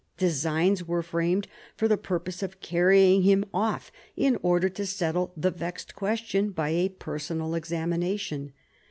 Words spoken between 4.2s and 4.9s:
order to